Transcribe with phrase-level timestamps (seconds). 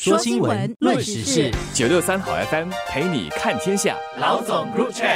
[0.00, 3.96] 说新闻，论时事，九六三好 FM 陪你看天下。
[4.20, 5.08] 老总入场。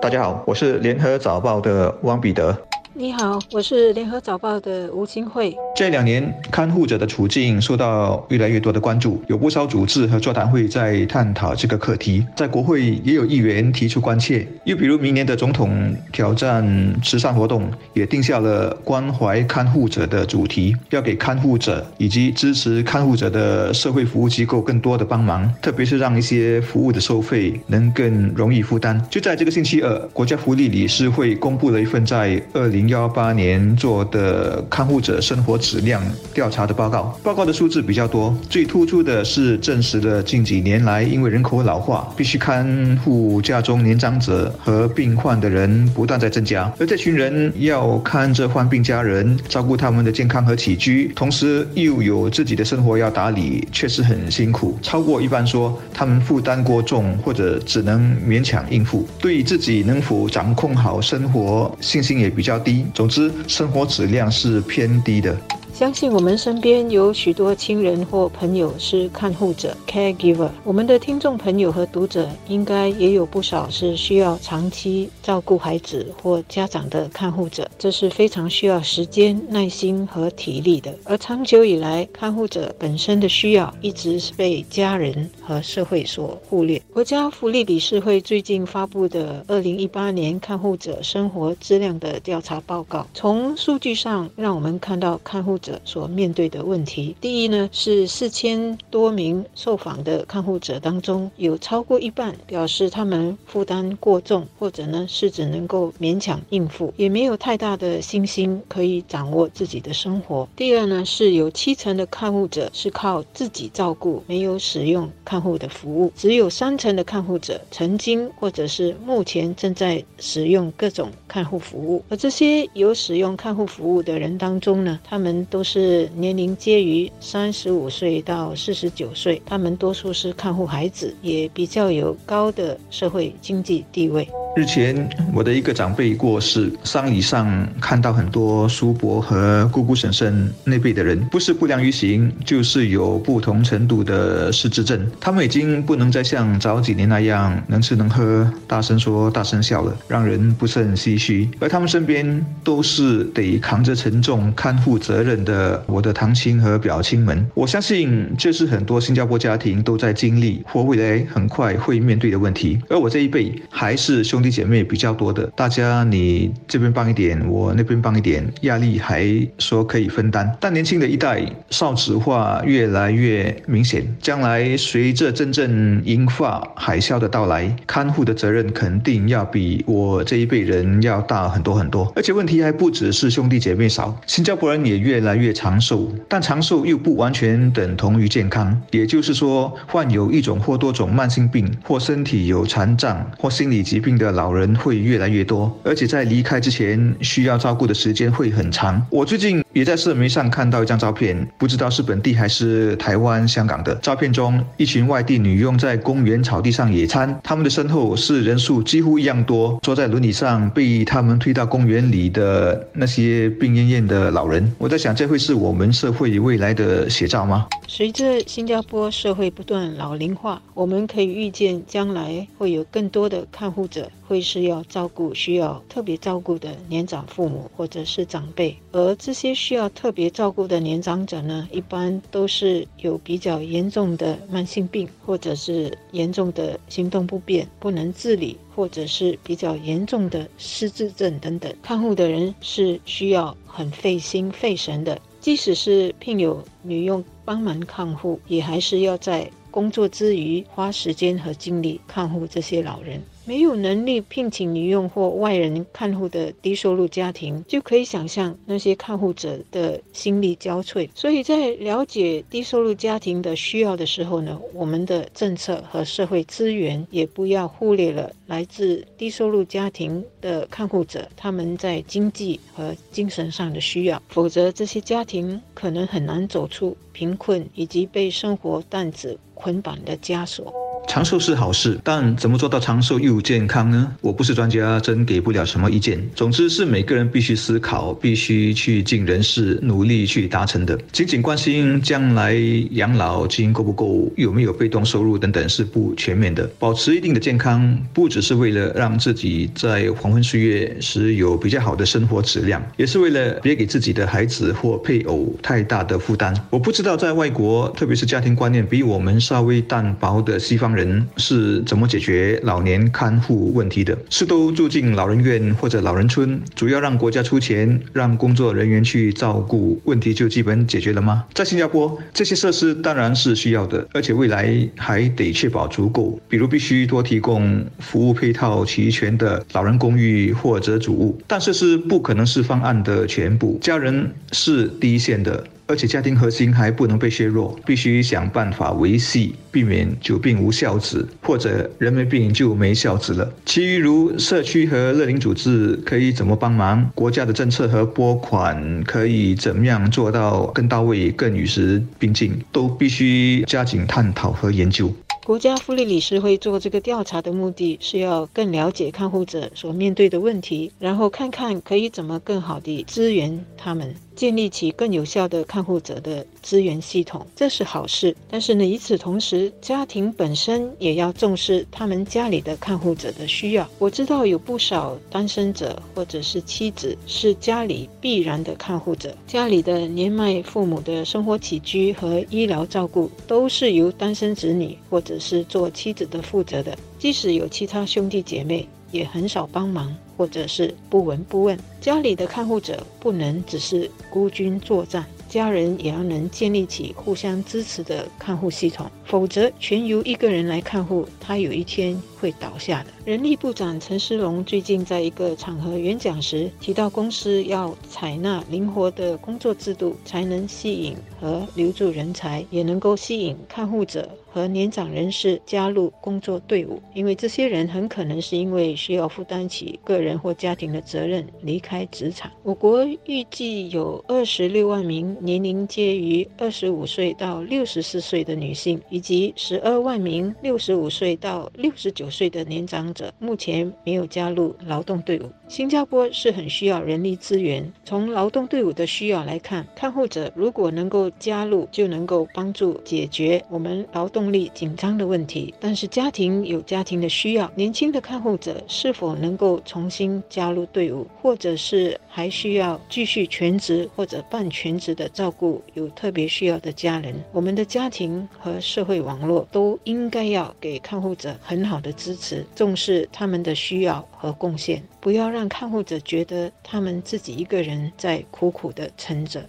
[0.00, 2.56] 大家好，我是联合早报的汪彼得。
[2.96, 5.52] 你好，我是联合早报的吴清慧。
[5.74, 12.24] 这两年，看护者的处境受到越来越多的关注，有不少组织和座谈会在探讨这个课题。
[12.36, 14.46] 在国会也有议员提出关切。
[14.62, 16.64] 又比如，明年的总统挑战
[17.02, 29.04] 慈善活动也定下了关怀看护者的主题，要给看护者以及支持看护者的社会服务机构更多的帮忙，特别是让一些服务的收费能更容易负担。
[29.10, 35.54] 就在这个星期二，国家福利理事会公布了一份在二零幺八年做的看护者生活。
[35.64, 36.02] 质量
[36.34, 42.66] 调查的报告，报告的数字比较多，最突出的是证实了近几年来因为人口老化，必须看
[43.02, 54.76] 护家中年长者和病患的人不断在增加，而这群人要看着患病家人，照顾他们的健康和起居，同时又有自己的生活要打理，确实很辛苦。
[54.82, 62.73] 超过一般说他们负担过重，或者只能勉强应付，对自己能否掌控好生活信心也比较低。
[62.94, 65.36] 总之，生活质量是偏低的。
[65.74, 70.48] 相信我们身边有许多亲人或朋友是看护者 （caregiver）。
[70.62, 80.94] 我们的听众朋友和读者应该也有不少是需要长期照顾孩子或家长的看护者，这是非常需要时间、耐心和体力的。
[81.02, 86.80] 而长久以来，看护者本身的需要一直是被家人和社会所忽略。
[86.92, 95.58] 国家福利理事会最近发布的二零一八年看护者生活质量的调查报告，从数据上让我们看到看护。
[95.64, 110.46] 者所面对的问题，第一呢是四千多名受访的看护者当中，有超过一半表示他们负担过重，或者呢是只能够勉强应付，也没有太大的信心可以掌握自己的生活。
[110.54, 122.04] 第二呢是有七成的看护者是靠自己照顾，没有使用看护的服务，只有三成的看护者曾经或者是目前正在使用各种看护服务。
[122.10, 134.28] 而这些有使用看护服务的人当中呢，他们都是年龄介于三十五岁到四十九岁，他们多数是看护孩子，也比较有高的社会经济地位。
[134.56, 145.10] 日前，我的一个长辈过世，丧礼上看到很多叔伯和姑姑、婶婶那辈的人，不是不良于行，就是有不同程度的失智症。
[145.18, 151.48] 他们已经不能再像早几年那样能吃能喝、大声说大声笑了，让人不是很唏嘘。
[151.58, 157.44] 而他们身边都是得扛着沉重看护责任的我的堂亲和表亲们。
[157.54, 162.80] 我相信这是很多新加坡家庭都在经历或未来很快会面对的问题。
[162.88, 164.43] 而我这一辈还是兄。
[164.44, 169.26] 弟姐妹比较多的，大家你这边帮一点，我那边帮一点，压力还
[169.58, 170.54] 说可以分担。
[170.60, 182.12] 但年轻的一代少子化越来越明显，将来随着真正银发海啸的到来，看护的责任肯定要比我这一辈人要大很多很多。
[182.14, 188.78] 而且问题还不只是兄弟姐妹少，新加坡人也越来越长寿，但长寿又不完全等同于健康。
[188.90, 194.33] 也就是说，患有一种或多种慢性病，或身体有残障，或心理疾病的。
[194.34, 199.00] 老人会越来越多，而且在离开之前需要照顾的时间会很长。
[199.10, 203.94] 我最近也在社媒上看到一张照片，不知道是本地还是台湾、香港的。
[203.96, 214.70] 照片中，一群外地女佣在公园草地上野餐，他们的身后是人数几乎一样多，坐在轮椅上被他们推到公园里的那些病恹恹的老人。
[214.78, 217.66] 我在想，这会是我们社会未来的写照吗？
[217.86, 224.10] 随着新加坡社会不断老龄化，我们可以预见将来会有更多的看护者。
[224.26, 241.74] 会是要照顾需要特别照顾的年长父母或者是长辈，而这些需要特别照顾的年长者呢，一般都是有比较严重的慢性病，或者是严重的行动不便、不能自理，或者是比较严重的失智症等等。
[241.82, 253.20] 看护的人是需要很费心费神的，即使是聘有女佣帮忙看护，也还是要在工作之余花时间和精力看护这些老人。
[253.46, 261.08] 没有能力聘请女佣或外人看护的低收入家庭，就可以想象那些看护者的心力交瘁。
[261.14, 280.83] 所以在了解低收入家庭的需要的时候呢，我们的政策和社会资源也不要忽略了来自低收入家庭的看护者他们在经济和精神上的需要，否则这些家庭可能很难走出贫困以及被生活担子捆绑的枷锁。
[281.06, 284.12] 长寿是好事，但怎么做到长寿又健康呢？
[284.20, 286.20] 我不是专家，真给不了什么意见。
[286.34, 290.98] 总之是每个人必须思考，必须去尽人事，努力去达成的。
[291.12, 292.54] 仅仅关心将来
[292.90, 296.68] 养老金够不够，有没有被动收入等等是不全面的。
[296.80, 306.52] 保持一定的健康，不只是为了让自己在黄昏岁月时有比较好的生活质量，也是为了别给自己的孩子或配偶太大的负担。
[306.70, 314.16] 我不知道在外国，特别是家庭观念比我们稍微淡薄的西方人是怎么解决老年看护问题的？
[314.30, 321.44] 是都住进老人院或者老人村，主要让国家出钱，让工作人员去照顾，问题就基本解决了吗？
[321.52, 335.64] 在新加坡，这些设施当然是需要的，而且未来还得确保足够，比如必须多提供服务配套齐全的老人公寓或者主屋，但设施不可能是方案的全部，家人是第一线的。
[335.86, 343.52] 而且家庭核心还不能被削弱，必须想办法维系，避免久病无孝子，或者人没病就没孝子了。
[343.66, 347.10] 其余如社区和乐龄组织可以怎么帮忙？
[347.14, 355.12] 国家的政策和拨款可以怎么样做到更到位、更与时并进，都必须加紧探讨和研究。
[355.44, 364.14] 国家福利理事会做这个调查的目的是要更了解看护者所面对的问题，然后看看可以怎么更好地支援他们。
[364.34, 368.34] 建立起更有效的看护者的资源系统，这是好事。
[368.50, 373.88] 但是呢，与此同时，家庭本身也要重视他们家里的看护者的需要。
[373.98, 386.96] 我知道有不少单身者或者是妻子是家里必然的看护者，家里的年迈父母的生活起居和医疗照顾都是由单身子女或者是做妻子的负责的。
[387.18, 388.88] 即使有其他兄弟姐妹。
[389.12, 391.78] 也很少帮忙，或者是不闻不问。
[392.00, 395.24] 家里的看护者不能只是孤军作战。
[395.48, 403.10] 家人也要能建立起互相支持的看护系统，否则全由一个人来看护，他有一天会倒下的。
[403.24, 417.00] 人力部长陈思龙最近在一个场合演讲时提到，公司要采纳灵活的工作制度，才能吸引和留住人才，也能够吸引看护者和年长人士加入工作队伍。
[417.14, 422.52] 因为这些人很可能是因为需要负担起个人或家庭的责任离开职场。
[422.62, 425.34] 我国预计有二十六万名。
[425.40, 435.50] 年龄介于二十五岁到六十四岁的女性，以及十二万名六十五岁到六十九岁的年长者，目前没有加入劳动队伍。
[435.68, 437.90] 新加坡是很需要人力资源。
[438.04, 445.72] 从劳动队伍的需要来看，看护者如果能够加入，就能够帮助解决我们劳动力紧张的问题。
[445.80, 455.30] 但是家庭有家庭的需要，年轻的看护者是否能够重新加入队伍，或者是还需要继续全职或者半全职的？
[455.34, 469.68] 照顾有特别需要的家人，我们的家庭和社会网络都应该要给看护者很好的支持，重视是他们的需要和贡献，不要让看护者觉得他们自己一个人在苦苦的撑着。